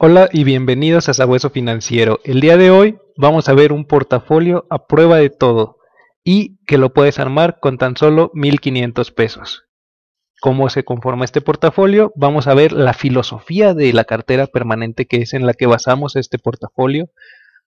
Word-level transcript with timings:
Hola 0.00 0.28
y 0.32 0.44
bienvenidos 0.44 1.08
a 1.08 1.14
Sabueso 1.14 1.50
Financiero. 1.50 2.20
El 2.22 2.40
día 2.40 2.56
de 2.56 2.70
hoy 2.70 2.98
vamos 3.16 3.48
a 3.48 3.52
ver 3.52 3.72
un 3.72 3.84
portafolio 3.84 4.64
a 4.70 4.86
prueba 4.86 5.16
de 5.16 5.28
todo 5.28 5.78
y 6.22 6.64
que 6.66 6.78
lo 6.78 6.92
puedes 6.92 7.18
armar 7.18 7.58
con 7.58 7.78
tan 7.78 7.96
solo 7.96 8.30
1500 8.32 9.10
pesos. 9.10 9.64
¿Cómo 10.40 10.68
se 10.68 10.84
conforma 10.84 11.24
este 11.24 11.40
portafolio? 11.40 12.12
Vamos 12.14 12.46
a 12.46 12.54
ver 12.54 12.70
la 12.70 12.94
filosofía 12.94 13.74
de 13.74 13.92
la 13.92 14.04
cartera 14.04 14.46
permanente 14.46 15.06
que 15.06 15.16
es 15.16 15.34
en 15.34 15.46
la 15.46 15.52
que 15.52 15.66
basamos 15.66 16.14
este 16.14 16.38
portafolio. 16.38 17.06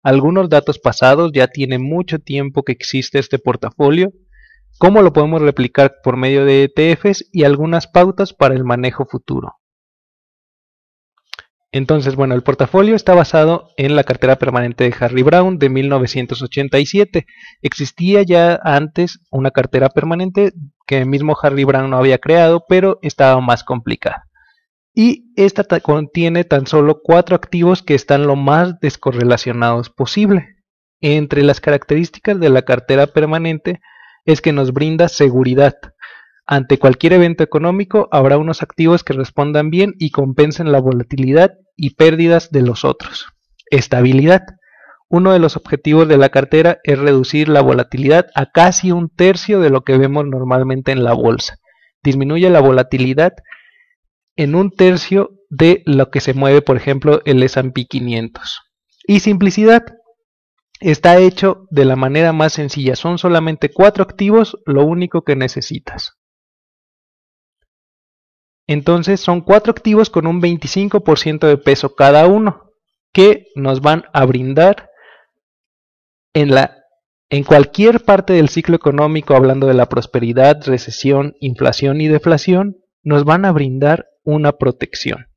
Algunos 0.01 0.47
datos 0.47 0.79
pasados, 0.79 1.33
ya 1.33 1.47
tiene 1.47 1.79
mucho 1.79 2.19
tiempo 2.19 2.63
que 2.63 2.71
existe 2.71 3.19
este 3.19 3.39
portafolio. 3.39 4.13
Cómo 4.77 5.01
lo 5.01 5.11
podemos 5.11 5.41
replicar 5.41 5.95
por 6.01 6.15
medio 6.15 6.45
de 6.45 6.71
ETFs 6.73 7.25
y 7.33 7.43
algunas 7.43 7.87
pautas 7.87 8.31
para 8.31 8.55
el 8.55 8.63
manejo 8.63 9.05
futuro. 9.05 9.57
Entonces, 11.73 12.15
bueno, 12.15 12.35
el 12.35 12.43
portafolio 12.43 12.95
está 12.95 13.15
basado 13.15 13.69
en 13.77 13.95
la 13.95 14.03
cartera 14.03 14.35
permanente 14.35 14.83
de 14.83 14.95
Harry 14.99 15.23
Brown 15.23 15.57
de 15.57 15.69
1987. 15.69 17.25
Existía 17.61 18.23
ya 18.23 18.59
antes 18.61 19.19
una 19.31 19.51
cartera 19.51 19.89
permanente 19.89 20.51
que 20.85 20.97
el 20.97 21.05
mismo 21.05 21.37
Harry 21.41 21.63
Brown 21.63 21.89
no 21.89 21.97
había 21.97 22.17
creado, 22.17 22.65
pero 22.67 22.99
estaba 23.01 23.39
más 23.39 23.63
complicada. 23.63 24.27
Y 24.93 25.31
esta 25.37 25.63
contiene 25.79 26.43
tan 26.43 26.67
solo 26.67 26.99
cuatro 27.01 27.37
activos 27.37 27.81
que 27.81 27.95
están 27.95 28.27
lo 28.27 28.35
más 28.35 28.77
descorrelacionados 28.81 29.89
posible. 29.89 30.57
Entre 30.99 31.41
las 31.41 31.61
características 31.61 32.37
de 32.41 32.49
la 32.49 32.63
cartera 32.63 33.07
permanente 33.07 33.79
es 34.25 34.41
que 34.41 34.51
nos 34.51 34.73
brinda 34.73 35.07
seguridad, 35.07 35.75
ante 36.51 36.79
cualquier 36.79 37.13
evento 37.13 37.43
económico 37.43 38.09
habrá 38.11 38.37
unos 38.37 38.61
activos 38.61 39.05
que 39.05 39.13
respondan 39.13 39.69
bien 39.69 39.93
y 39.99 40.11
compensen 40.11 40.71
la 40.73 40.81
volatilidad 40.81 41.53
y 41.81 41.95
pérdidas 41.95 42.51
de 42.51 42.61
los 42.61 42.85
otros. 42.85 43.25
Estabilidad. 43.71 44.43
Uno 45.09 45.33
de 45.33 45.39
los 45.39 45.57
objetivos 45.57 46.07
de 46.07 46.17
la 46.17 46.29
cartera 46.29 46.79
es 46.83 46.99
reducir 46.99 47.49
la 47.49 47.61
volatilidad 47.61 48.27
a 48.35 48.51
casi 48.51 48.91
un 48.91 49.09
tercio 49.09 49.59
de 49.59 49.71
lo 49.71 49.81
que 49.81 49.97
vemos 49.97 50.25
normalmente 50.27 50.91
en 50.91 51.03
la 51.03 51.13
bolsa. 51.13 51.57
Disminuye 52.03 52.49
la 52.51 52.61
volatilidad 52.61 53.33
en 54.35 54.53
un 54.53 54.69
tercio 54.69 55.31
de 55.49 55.81
lo 55.87 56.11
que 56.11 56.21
se 56.21 56.35
mueve, 56.35 56.61
por 56.61 56.77
ejemplo, 56.77 57.21
el 57.25 57.41
S&P 57.41 57.85
500. 57.85 58.61
Y 59.07 59.19
simplicidad. 59.21 59.83
Está 60.79 61.17
hecho 61.17 61.65
de 61.71 61.85
la 61.85 61.95
manera 61.95 62.31
más 62.31 62.53
sencilla. 62.53 62.95
Son 62.95 63.17
solamente 63.17 63.69
cuatro 63.73 64.03
activos, 64.03 64.57
lo 64.65 64.85
único 64.85 65.23
que 65.23 65.35
necesitas. 65.35 66.13
Entonces 68.71 69.19
son 69.19 69.41
cuatro 69.41 69.71
activos 69.71 70.09
con 70.09 70.25
un 70.25 70.41
25% 70.41 71.45
de 71.45 71.57
peso 71.57 71.93
cada 71.93 72.25
uno 72.27 72.71
que 73.11 73.47
nos 73.53 73.81
van 73.81 74.05
a 74.13 74.23
brindar 74.23 74.89
en, 76.33 77.43
cualquier 77.43 78.05
parte 78.05 78.31
del 78.31 78.47
ciclo 78.47 78.77
económico, 78.77 79.35
hablando 79.35 79.67
de 79.67 79.73
la 79.73 79.87
prosperidad, 79.87 80.65
recesión, 80.65 81.35
inflación 81.41 81.99
y 81.99 82.07
deflación, 82.07 82.77
nos 83.03 83.25
van 83.25 83.43
a 83.43 83.51
brindar 83.51 84.07
una 84.23 84.53
protección. 84.53 85.27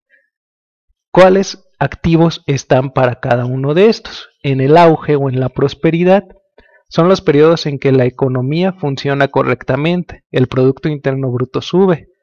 ¿Cuáles 1.10 1.68
activos 1.80 2.44
están 2.46 2.92
para 2.92 3.18
cada 3.18 3.46
uno 3.46 3.74
de 3.74 3.88
estos? 3.88 4.28
En 4.44 4.60
el 4.60 4.76
auge 4.76 5.16
o 5.16 5.28
en 5.28 5.40
la 5.40 5.48
prosperidad 5.48 6.22
son 6.88 7.08
los 7.08 7.20
periodos 7.20 7.66
en 7.66 7.80
que 7.80 7.90
la 7.90 8.04
economía 8.04 8.74
funciona 8.74 9.26
correctamente, 9.26 10.22
el 10.30 10.46
Producto 10.46 10.88
Interno 10.88 11.32
Bruto 11.32 11.60
sube, 11.60 12.13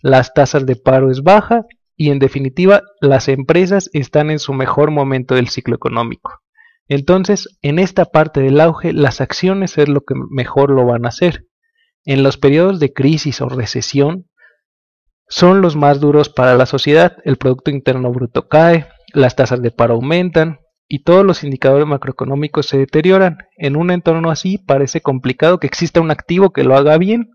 las 0.00 0.32
tasas 0.34 0.66
de 0.66 0.76
paro 0.76 1.10
es 1.10 1.22
baja 1.22 1.64
y 1.96 2.10
en 2.10 2.18
definitiva 2.18 2.82
las 3.00 3.28
empresas 3.28 3.90
están 3.92 4.30
en 4.30 4.38
su 4.38 4.52
mejor 4.52 4.90
momento 4.90 5.34
del 5.34 5.48
ciclo 5.48 5.74
económico. 5.74 6.40
Entonces, 6.86 7.58
en 7.60 7.78
esta 7.78 8.06
parte 8.06 8.40
del 8.40 8.60
auge, 8.60 8.92
las 8.92 9.20
acciones 9.20 9.76
es 9.76 9.88
lo 9.88 10.00
que 10.00 10.14
mejor 10.30 10.70
lo 10.70 10.86
van 10.86 11.04
a 11.04 11.08
hacer. 11.08 11.46
En 12.04 12.22
los 12.22 12.38
periodos 12.38 12.80
de 12.80 12.92
crisis 12.92 13.40
o 13.40 13.48
recesión, 13.48 14.26
son 15.28 15.60
los 15.60 15.76
más 15.76 16.00
duros 16.00 16.30
para 16.30 16.54
la 16.54 16.64
sociedad. 16.64 17.16
El 17.24 17.36
Producto 17.36 17.70
Interno 17.70 18.10
Bruto 18.10 18.48
cae, 18.48 18.86
las 19.12 19.36
tasas 19.36 19.60
de 19.60 19.70
paro 19.70 19.94
aumentan 19.94 20.60
y 20.88 21.02
todos 21.02 21.24
los 21.24 21.44
indicadores 21.44 21.86
macroeconómicos 21.86 22.66
se 22.66 22.78
deterioran. 22.78 23.38
En 23.56 23.76
un 23.76 23.90
entorno 23.90 24.30
así 24.30 24.56
parece 24.56 25.02
complicado 25.02 25.60
que 25.60 25.66
exista 25.66 26.00
un 26.00 26.10
activo 26.10 26.50
que 26.50 26.64
lo 26.64 26.76
haga 26.76 26.96
bien, 26.96 27.30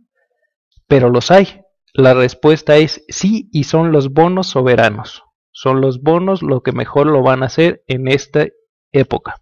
pero 0.88 1.10
los 1.10 1.30
hay. 1.30 1.63
La 1.96 2.16
respuesta 2.16 2.78
es 2.78 3.06
sí 3.08 3.50
y 3.52 3.66
son 3.66 3.92
los 3.92 4.10
bonos 4.10 4.48
soberanos. 4.48 5.24
Son 5.52 5.80
los 5.80 6.02
bonos 6.02 6.42
lo 6.42 6.62
que 6.64 6.72
mejor 6.72 7.06
lo 7.06 7.22
van 7.22 7.44
a 7.44 7.46
hacer 7.46 7.84
en 7.86 8.08
esta 8.08 8.48
época. 8.92 9.36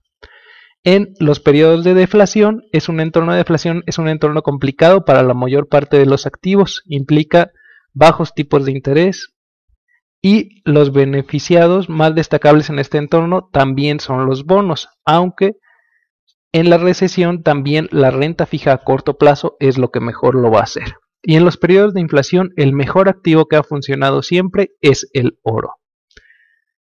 En 0.84 1.14
los 1.20 1.40
periodos 1.40 1.86
de 1.86 1.94
deflación, 1.94 2.64
es 2.74 2.90
un 2.90 3.00
entorno 3.00 3.32
de 3.32 3.38
deflación, 3.38 3.84
es 3.86 4.00
un 4.00 4.10
entorno 4.10 4.42
complicado 4.42 5.06
para 5.06 5.24
la 5.24 5.34
mayor 5.34 5.70
parte 5.70 5.98
de 5.98 6.06
los 6.06 6.26
activos, 6.26 6.84
implica 6.88 7.52
bajos 7.94 8.34
tipos 8.34 8.66
de 8.66 8.74
interés 8.74 9.34
y 10.22 10.62
los 10.66 10.92
beneficiados 10.92 11.88
más 11.88 12.16
destacables 12.16 12.70
en 12.70 12.80
este 12.80 12.98
entorno 12.98 13.50
también 13.54 14.02
son 14.02 14.26
los 14.26 14.44
bonos, 14.44 14.90
aunque 15.06 15.56
en 16.52 16.70
la 16.70 16.78
recesión 16.78 17.44
también 17.44 17.88
la 17.92 18.12
renta 18.12 18.46
fija 18.46 18.74
a 18.74 18.84
corto 18.84 19.18
plazo 19.18 19.56
es 19.62 19.78
lo 19.78 19.90
que 19.90 20.02
mejor 20.02 20.36
lo 20.36 20.52
va 20.52 20.60
a 20.60 20.64
hacer. 20.64 20.96
Y 21.24 21.36
en 21.36 21.46
los 21.46 21.58
periodos 21.58 21.94
de 21.94 22.02
inflación, 22.02 22.52
el 22.56 22.74
mejor 22.74 23.10
activo 23.10 23.46
que 23.46 23.56
ha 23.56 23.64
funcionado 23.64 24.24
siempre 24.24 24.72
es 24.82 25.10
el 25.14 25.38
oro. 25.44 25.76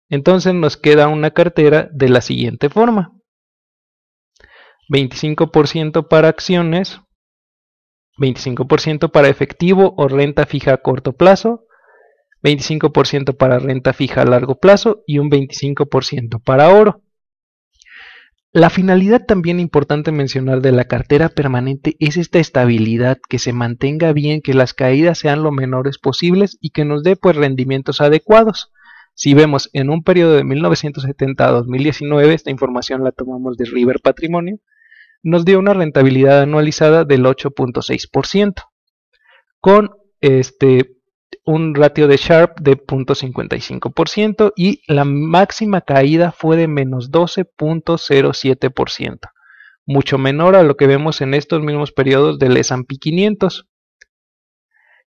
Entonces 0.10 0.54
nos 0.54 0.78
queda 0.78 1.08
una 1.08 1.32
cartera 1.32 1.90
de 1.92 2.10
la 2.10 2.22
siguiente 2.22 2.70
forma. 2.70 3.14
25% 4.90 6.08
para 6.08 6.30
acciones, 6.30 7.02
25% 8.18 9.12
para 9.12 9.30
efectivo 9.30 9.94
o 9.98 10.08
renta 10.08 10.46
fija 10.46 10.74
a 10.74 10.78
corto 10.78 11.14
plazo, 11.14 11.66
25% 12.42 13.36
para 13.36 13.60
renta 13.60 13.94
fija 13.94 14.22
a 14.22 14.26
largo 14.26 14.60
plazo 14.60 15.04
y 15.06 15.20
un 15.20 15.30
25% 15.30 16.42
para 16.44 16.70
oro. 16.70 17.02
La 18.58 18.72
finalidad 18.72 19.24
también 19.24 19.60
importante 19.60 20.12
mencionar 20.12 20.62
de 20.62 20.72
la 20.72 20.86
cartera 20.86 21.30
permanente 21.30 21.96
es 22.00 22.18
esta 22.18 22.40
estabilidad, 22.40 23.20
que 23.30 23.38
se 23.38 23.54
mantenga 23.54 24.14
bien, 24.14 24.42
que 24.42 24.56
las 24.56 24.74
caídas 24.74 25.20
sean 25.20 25.44
lo 25.44 25.52
menores 25.52 26.00
posibles 26.00 26.58
y 26.60 26.72
que 26.72 26.84
nos 26.84 27.04
dé 27.04 27.16
pues 27.16 27.36
rendimientos 27.36 28.02
adecuados. 28.02 28.72
Si 29.14 29.36
vemos 29.36 29.70
en 29.74 29.92
un 29.92 30.02
periodo 30.02 30.34
de 30.34 30.44
1970 30.44 31.48
a 31.48 31.52
2019, 31.52 32.34
esta 32.34 32.50
información 32.50 33.04
la 33.04 33.12
tomamos 33.12 33.58
de 33.58 33.66
River 33.66 34.00
Patrimonio, 34.02 34.58
nos 35.22 35.46
dio 35.46 35.60
una 35.60 35.76
rentabilidad 35.76 36.42
anualizada 36.42 37.06
del 37.06 37.26
8.6%, 37.26 38.64
con 39.60 39.92
este 40.20 40.97
un 41.48 41.74
ratio 41.74 42.08
de 42.10 42.18
Sharp 42.18 42.60
de 42.60 42.78
0.55% 42.78 44.52
y 44.58 44.82
la 44.86 45.06
máxima 45.06 45.80
caída 45.80 46.34
fue 46.34 46.58
de 46.58 46.68
menos 46.68 47.10
12.07%, 47.10 49.20
mucho 49.86 50.18
menor 50.18 50.58
a 50.58 50.64
lo 50.64 50.76
que 50.76 50.88
vemos 50.88 51.22
en 51.22 51.34
estos 51.34 51.62
mismos 51.62 51.94
periodos 51.94 52.38
del 52.38 52.58
S&P 52.58 52.98
500. 52.98 53.66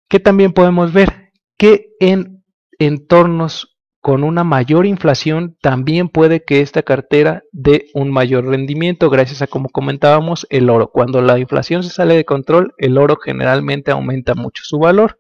Que 0.07 0.19
también 0.19 0.53
podemos 0.53 0.93
ver 0.93 1.31
que 1.57 1.87
en 1.99 2.43
entornos 2.77 3.75
con 3.99 4.23
una 4.23 4.43
mayor 4.43 4.85
inflación 4.85 5.57
también 5.59 6.07
puede 6.07 6.45
que 6.45 6.61
esta 6.61 6.83
cartera 6.83 7.41
dé 7.51 7.87
un 7.95 8.11
mayor 8.11 8.45
rendimiento 8.45 9.09
gracias 9.09 9.41
a 9.41 9.47
como 9.47 9.69
comentábamos 9.69 10.45
el 10.51 10.69
oro. 10.69 10.91
Cuando 10.91 11.23
la 11.23 11.39
inflación 11.39 11.81
se 11.81 11.89
sale 11.89 12.15
de 12.15 12.25
control, 12.25 12.75
el 12.77 13.00
oro 13.00 13.17
generalmente 13.17 13.89
aumenta 13.89 14.35
mucho 14.35 14.62
su 14.63 14.77
valor. 14.77 15.17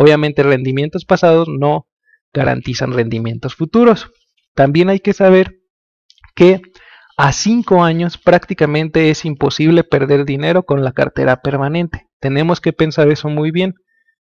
Obviamente 0.00 0.44
rendimientos 0.44 1.04
pasados 1.04 1.48
no 1.48 1.88
garantizan 2.32 2.92
rendimientos 2.92 3.56
futuros. 3.56 4.12
También 4.54 4.90
hay 4.90 5.00
que 5.00 5.12
saber 5.12 5.56
que 6.36 6.62
a 7.16 7.32
5 7.32 7.82
años 7.82 8.16
prácticamente 8.16 9.10
es 9.10 9.24
imposible 9.24 9.82
perder 9.82 10.24
dinero 10.24 10.62
con 10.62 10.84
la 10.84 10.92
cartera 10.92 11.42
permanente. 11.42 12.06
Tenemos 12.20 12.60
que 12.60 12.72
pensar 12.72 13.08
eso 13.08 13.28
muy 13.28 13.50
bien, 13.50 13.74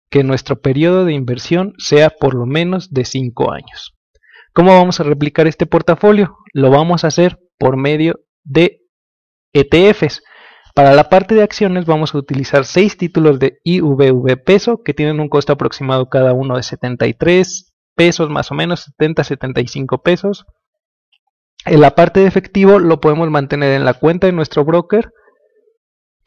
que 0.09 0.25
nuestro 0.25 0.63
periodo 0.63 1.05
de 1.05 1.13
inversión 1.13 1.75
sea 1.77 2.09
por 2.09 2.35
lo 2.35 2.47
menos 2.47 2.91
de 2.95 3.05
5 3.05 3.53
años. 3.53 3.95
¿Cómo 4.55 4.73
vamos 4.73 4.99
a 5.01 5.03
replicar 5.05 5.47
este 5.47 5.67
portafolio? 5.67 6.39
Lo 6.55 6.71
vamos 6.71 7.05
a 7.05 7.09
hacer 7.09 7.39
por 7.59 7.77
medio 7.77 8.21
de 8.45 8.81
ETFs. 9.53 10.23
Para 10.77 10.93
la 10.93 11.09
parte 11.09 11.35
de 11.35 11.43
acciones 11.43 11.87
vamos 11.87 12.15
a 12.15 12.19
utilizar 12.19 12.67
6 12.67 12.99
títulos 12.99 13.39
de 13.39 13.61
IVV 13.65 14.37
peso 14.45 14.83
que 14.83 14.93
tienen 14.93 15.21
un 15.21 15.31
costo 15.31 15.55
aproximado 15.55 16.11
cada 16.11 16.35
uno 16.35 16.59
de 16.59 16.63
73 16.63 17.73
pesos 17.95 18.29
más 18.29 18.51
o 18.51 18.55
menos, 18.55 18.93
70-75 18.99 20.03
pesos. 20.03 20.45
En 21.65 21.81
la 21.81 21.95
parte 21.95 22.21
de 22.21 22.27
efectivo 22.27 22.79
lo 22.79 23.01
podemos 23.01 23.31
mantener 23.31 23.73
en 23.73 23.87
la 23.87 23.95
cuenta 23.95 24.27
de 24.27 24.35
nuestro 24.35 24.67
broker 24.67 25.15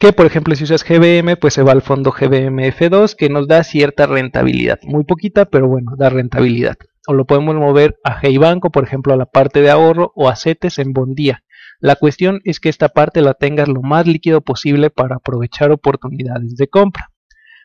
que 0.00 0.12
por 0.12 0.26
ejemplo 0.26 0.56
si 0.56 0.64
usas 0.64 0.82
GBM 0.82 1.36
pues 1.36 1.54
se 1.54 1.62
va 1.62 1.70
al 1.70 1.82
fondo 1.82 2.10
GBM 2.10 2.72
F2 2.72 3.14
que 3.14 3.28
nos 3.28 3.46
da 3.46 3.62
cierta 3.62 4.06
rentabilidad, 4.06 4.80
muy 4.82 5.04
poquita 5.04 5.44
pero 5.44 5.68
bueno, 5.68 5.92
da 5.96 6.10
rentabilidad. 6.10 6.76
O 7.10 7.12
lo 7.12 7.24
podemos 7.24 7.56
mover 7.56 7.98
a 8.04 8.20
Hey 8.22 8.38
Banco, 8.38 8.70
por 8.70 8.84
ejemplo, 8.84 9.12
a 9.12 9.16
la 9.16 9.26
parte 9.26 9.60
de 9.62 9.70
ahorro 9.70 10.12
o 10.14 10.28
a 10.28 10.36
CETES 10.36 10.78
en 10.78 10.92
Bondía. 10.92 11.42
La 11.80 11.96
cuestión 11.96 12.40
es 12.44 12.60
que 12.60 12.68
esta 12.68 12.90
parte 12.90 13.20
la 13.20 13.34
tengas 13.34 13.66
lo 13.66 13.82
más 13.82 14.06
líquido 14.06 14.42
posible 14.42 14.90
para 14.90 15.16
aprovechar 15.16 15.72
oportunidades 15.72 16.54
de 16.54 16.68
compra. 16.68 17.08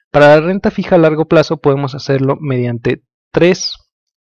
Para 0.10 0.30
la 0.30 0.42
renta 0.42 0.72
fija 0.72 0.96
a 0.96 0.98
largo 0.98 1.28
plazo 1.28 1.58
podemos 1.58 1.94
hacerlo 1.94 2.40
mediante 2.42 3.04
tres 3.32 3.76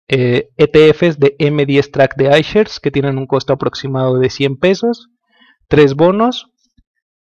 ETFs 0.08 1.02
eh, 1.02 1.18
e 1.18 1.20
de 1.20 1.38
M10 1.38 1.92
Track 1.92 2.16
de 2.16 2.40
iShares 2.40 2.80
que 2.80 2.90
tienen 2.90 3.18
un 3.18 3.28
costo 3.28 3.52
aproximado 3.52 4.20
de 4.20 4.30
100 4.30 4.56
pesos, 4.56 5.10
tres 5.68 5.96
bonos 5.96 6.48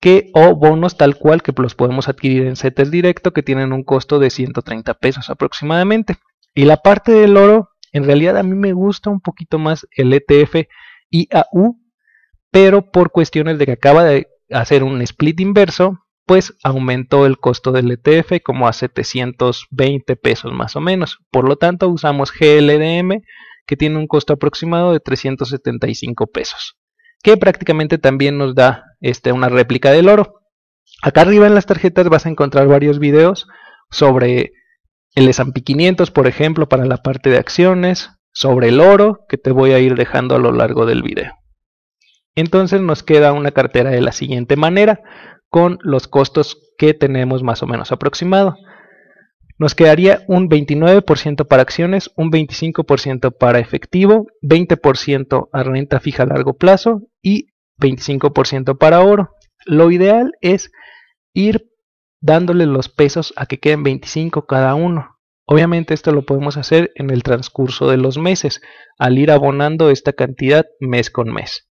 que 0.03 0.31
o 0.35 0.55
bonos 0.55 0.99
tal 0.99 1.17
cual 1.17 1.43
que 1.43 1.55
los 1.57 1.75
podemos 1.75 2.11
adquirir 2.11 2.47
en 2.47 2.57
CETES 2.57 2.91
directo 2.91 3.33
que 3.33 3.43
tienen 3.43 3.73
un 3.73 3.85
costo 3.85 4.19
de 4.19 4.29
130 4.29 4.93
pesos 4.95 5.31
aproximadamente. 5.31 6.17
Y 6.59 6.65
la 6.65 6.79
parte 6.79 7.13
del 7.13 7.37
oro, 7.37 7.69
en 7.97 8.05
realidad 8.05 8.37
a 8.37 8.43
mí 8.43 8.55
me 8.55 8.75
gusta 8.75 9.09
un 9.09 9.21
poquito 9.21 9.59
más 9.59 9.87
el 9.97 10.13
ETF 10.13 10.69
IAU, 11.09 11.81
pero 12.51 12.91
por 12.91 13.11
cuestiones 13.11 13.59
de 13.59 13.65
que 13.65 13.73
acaba 13.73 14.05
de 14.05 14.29
hacer 14.51 14.85
un 14.85 15.01
split 15.01 15.41
inverso, 15.41 16.01
pues 16.27 16.53
aumentó 16.63 17.25
el 17.25 17.39
costo 17.39 17.73
del 17.73 17.91
ETF 17.91 18.43
como 18.45 18.69
a 18.69 18.75
720 18.75 20.17
pesos 20.17 20.53
más 20.53 20.77
o 20.77 20.81
menos. 20.81 21.21
Por 21.31 21.49
lo 21.49 21.57
tanto, 21.57 21.89
usamos 21.89 22.33
GLDM 22.33 23.23
que 23.67 23.77
tiene 23.79 23.97
un 23.97 24.09
costo 24.09 24.35
aproximado 24.35 24.93
de 24.93 25.01
375 25.01 26.27
pesos, 26.27 26.77
que 27.23 27.39
prácticamente 27.39 27.97
también 27.97 28.37
nos 28.37 28.55
da 28.55 28.85
este, 29.01 29.33
una 29.33 29.49
réplica 29.49 29.91
del 29.91 30.11
oro. 30.11 30.43
Acá 31.01 31.23
arriba 31.23 31.47
en 31.47 31.55
las 31.55 31.65
tarjetas 31.65 32.11
vas 32.11 32.27
a 32.27 32.29
encontrar 32.29 32.69
varios 32.69 32.99
videos 32.99 33.49
sobre 33.91 34.53
el 35.17 35.29
S&P 35.29 35.63
500, 35.63 36.13
por 36.13 36.29
ejemplo, 36.29 36.69
para 36.69 36.85
la 36.85 36.99
parte 36.99 37.31
de 37.31 37.39
acciones, 37.39 38.11
sobre 38.33 38.69
el 38.69 38.81
oro, 38.81 39.25
que 39.29 39.39
te 39.39 39.51
voy 39.51 39.73
a 39.73 39.79
ir 39.79 39.97
dejando 39.97 40.37
a 40.37 40.39
lo 40.39 40.53
largo 40.53 40.85
del 40.85 41.03
video. 41.03 41.33
Entonces 42.35 42.83
nos 42.83 43.03
queda 43.03 43.33
una 43.33 43.51
cartera 43.51 43.91
de 43.91 44.03
la 44.03 44.13
siguiente 44.13 44.57
manera, 44.57 45.01
con 45.49 45.79
los 45.81 46.07
costos 46.07 46.61
que 46.77 46.93
tenemos 46.93 47.43
más 47.43 47.63
o 47.63 47.67
menos 47.67 47.93
aproximado. 47.93 48.57
Nos 49.59 49.75
quedaría 49.75 50.23
un 50.29 50.51
29% 50.51 51.49
para 51.49 51.63
acciones, 51.63 52.11
un 52.15 52.31
25% 52.31 53.35
para 53.39 53.59
efectivo, 53.59 54.27
20% 54.43 55.49
a 55.51 55.63
renta 55.63 55.99
fija 55.99 56.25
a 56.25 56.27
largo 56.27 56.59
plazo 56.59 57.01
y 57.23 57.47
25% 57.81 58.77
para 58.77 59.01
oro. 59.01 59.31
Lo 59.65 59.91
ideal 59.91 60.33
es 60.43 60.71
ir 61.33 61.71
dándole 62.21 62.67
los 62.67 62.89
pesos 62.89 63.33
a 63.37 63.47
que 63.47 63.59
queden 63.59 63.83
25 63.83 64.47
cada 64.47 64.75
uno. 64.75 65.17
Obviamente 65.45 65.95
esto 65.95 66.13
lo 66.13 66.27
podemos 66.27 66.57
hacer 66.57 66.93
en 66.97 67.11
el 67.11 67.23
transcurso 67.23 67.89
de 67.89 67.97
los 67.97 68.19
meses, 68.19 68.61
al 68.99 69.17
ir 69.19 69.31
abonando 69.31 69.91
esta 69.91 70.13
cantidad 70.13 70.67
mes 70.81 71.11
con 71.11 71.33
mes. 71.33 71.69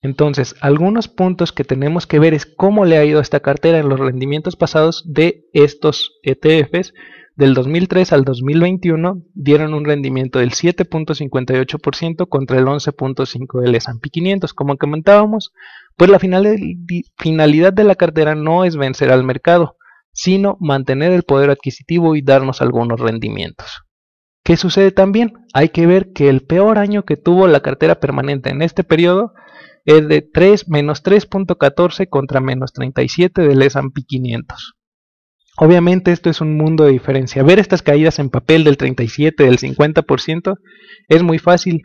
Entonces, 0.00 0.54
algunos 0.60 1.08
puntos 1.08 1.52
que 1.52 1.64
tenemos 1.64 2.06
que 2.06 2.18
ver 2.18 2.32
es 2.32 2.46
cómo 2.46 2.84
le 2.84 2.98
ha 2.98 3.04
ido 3.04 3.18
a 3.18 3.22
esta 3.22 3.40
cartera 3.40 3.78
en 3.78 3.88
los 3.88 3.98
rendimientos 3.98 4.56
pasados 4.56 5.02
de 5.06 5.46
estos 5.52 6.18
ETFs. 6.22 6.94
Del 7.38 7.54
2003 7.54 8.12
al 8.12 8.24
2021 8.24 9.22
dieron 9.32 9.72
un 9.72 9.84
rendimiento 9.84 10.40
del 10.40 10.50
7.58% 10.50 12.28
contra 12.28 12.58
el 12.58 12.64
11.5% 12.64 13.60
del 13.60 13.76
S&P 13.76 14.10
500. 14.10 14.52
Como 14.54 14.76
comentábamos, 14.76 15.52
pues 15.96 16.10
la 16.10 16.18
finalidad 16.18 17.72
de 17.72 17.84
la 17.84 17.94
cartera 17.94 18.34
no 18.34 18.64
es 18.64 18.76
vencer 18.76 19.12
al 19.12 19.22
mercado, 19.22 19.76
sino 20.12 20.56
mantener 20.58 21.12
el 21.12 21.22
poder 21.22 21.50
adquisitivo 21.50 22.16
y 22.16 22.22
darnos 22.22 22.60
algunos 22.60 22.98
rendimientos. 22.98 23.84
¿Qué 24.42 24.56
sucede 24.56 24.90
también? 24.90 25.34
Hay 25.54 25.68
que 25.68 25.86
ver 25.86 26.12
que 26.12 26.28
el 26.28 26.44
peor 26.44 26.76
año 26.76 27.04
que 27.04 27.16
tuvo 27.16 27.46
la 27.46 27.60
cartera 27.60 28.00
permanente 28.00 28.50
en 28.50 28.62
este 28.62 28.82
periodo 28.82 29.32
es 29.84 30.08
de 30.08 30.22
3 30.22 30.68
menos 30.68 31.04
3.14 31.04 32.08
contra 32.08 32.40
menos 32.40 32.72
37 32.72 33.42
del 33.42 33.62
S&P 33.62 34.02
500. 34.02 34.77
Obviamente 35.60 36.12
esto 36.12 36.30
es 36.30 36.40
un 36.40 36.56
mundo 36.56 36.84
de 36.84 36.92
diferencia. 36.92 37.42
Ver 37.42 37.58
estas 37.58 37.82
caídas 37.82 38.20
en 38.20 38.30
papel 38.30 38.62
del 38.62 38.76
37, 38.76 39.42
del 39.42 39.58
50% 39.58 40.56
es 41.08 41.22
muy 41.24 41.40
fácil, 41.40 41.82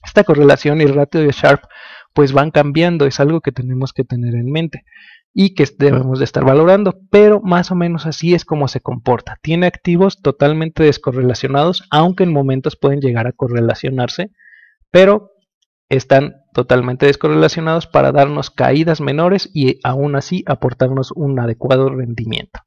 Esta 0.05 0.23
correlación 0.23 0.81
y 0.81 0.83
el 0.83 0.93
ratio 0.93 1.21
de 1.21 1.31
Sharp 1.31 1.63
pues 2.15 2.31
van 2.31 2.49
cambiando, 2.49 3.05
es 3.05 3.19
algo 3.19 3.41
que 3.41 3.51
tenemos 3.51 3.91
que 3.91 4.05
tener 4.05 4.35
en 4.35 4.49
mente 4.49 4.85
y 5.33 5.53
que 5.53 5.67
debemos 5.77 6.19
de 6.19 6.25
estar 6.25 6.45
valorando, 6.45 6.97
pero 7.11 7.41
más 7.41 7.69
o 7.69 7.75
menos 7.75 8.05
así 8.05 8.33
es 8.33 8.45
como 8.45 8.69
se 8.69 8.79
comporta. 8.79 9.37
Tiene 9.41 9.67
activos 9.67 10.21
totalmente 10.21 10.83
descorrelacionados, 10.83 11.83
aunque 11.91 12.23
en 12.23 12.31
momentos 12.31 12.77
pueden 12.77 13.01
llegar 13.01 13.27
a 13.27 13.33
correlacionarse, 13.33 14.31
pero 14.91 15.31
están 15.89 16.35
totalmente 16.53 17.05
descorrelacionados 17.05 17.85
para 17.85 18.13
darnos 18.13 18.49
caídas 18.49 19.01
menores 19.01 19.49
y 19.53 19.81
aún 19.83 20.15
así 20.15 20.45
aportarnos 20.47 21.11
un 21.11 21.37
adecuado 21.37 21.89
rendimiento. 21.89 22.61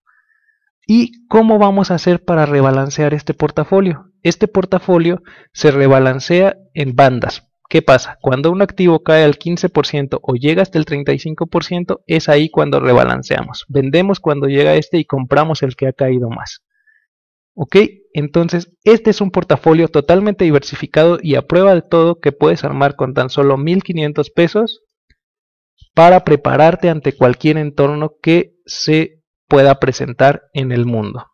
¿Y 0.86 1.26
cómo 1.26 1.58
vamos 1.58 1.90
a 1.90 1.94
hacer 1.94 2.22
para 2.22 2.44
rebalancear 2.44 3.14
este 3.14 3.32
portafolio? 3.32 4.12
Este 4.22 4.46
portafolio 4.46 5.22
se 5.54 5.70
rebalancea 5.70 6.56
en 6.74 6.94
bandas. 6.94 7.47
¿Qué 7.68 7.82
pasa? 7.82 8.18
Cuando 8.22 8.50
un 8.50 8.62
activo 8.62 9.02
cae 9.02 9.24
al 9.24 9.38
15% 9.38 10.20
o 10.22 10.34
llega 10.34 10.62
hasta 10.62 10.78
el 10.78 10.86
35%, 10.86 12.00
es 12.06 12.30
ahí 12.30 12.48
cuando 12.48 12.80
rebalanceamos. 12.80 13.66
Vendemos 13.68 14.20
cuando 14.20 14.46
llega 14.46 14.74
este 14.74 14.98
y 14.98 15.04
compramos 15.04 15.62
el 15.62 15.76
que 15.76 15.86
ha 15.86 15.92
caído 15.92 16.30
más. 16.30 16.64
¿Ok? 17.54 17.76
Entonces, 18.14 18.70
este 18.84 19.10
es 19.10 19.20
un 19.20 19.30
portafolio 19.30 19.88
totalmente 19.88 20.44
diversificado 20.44 21.18
y 21.20 21.34
a 21.34 21.42
prueba 21.42 21.74
de 21.74 21.82
todo 21.82 22.20
que 22.20 22.32
puedes 22.32 22.64
armar 22.64 22.96
con 22.96 23.12
tan 23.12 23.28
solo 23.28 23.58
1500 23.58 24.30
pesos 24.30 24.82
para 25.94 26.24
prepararte 26.24 26.88
ante 26.88 27.12
cualquier 27.12 27.58
entorno 27.58 28.12
que 28.22 28.54
se 28.64 29.20
pueda 29.46 29.78
presentar 29.78 30.44
en 30.54 30.72
el 30.72 30.86
mundo. 30.86 31.26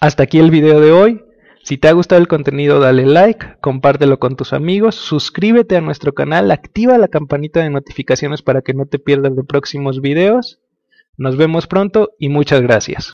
Hasta 0.00 0.24
aquí 0.24 0.38
el 0.38 0.50
video 0.50 0.80
de 0.80 0.92
hoy. 0.92 1.22
Si 1.62 1.76
te 1.76 1.88
ha 1.88 1.92
gustado 1.92 2.20
el 2.20 2.28
contenido 2.28 2.80
dale 2.80 3.04
like, 3.04 3.58
compártelo 3.60 4.18
con 4.18 4.36
tus 4.36 4.52
amigos, 4.52 4.94
suscríbete 4.94 5.76
a 5.76 5.80
nuestro 5.80 6.14
canal, 6.14 6.50
activa 6.50 6.96
la 6.98 7.08
campanita 7.08 7.60
de 7.60 7.70
notificaciones 7.70 8.42
para 8.42 8.62
que 8.62 8.74
no 8.74 8.86
te 8.86 8.98
pierdas 8.98 9.36
de 9.36 9.44
próximos 9.44 10.00
videos. 10.00 10.60
Nos 11.16 11.36
vemos 11.36 11.66
pronto 11.66 12.10
y 12.18 12.28
muchas 12.28 12.62
gracias. 12.62 13.12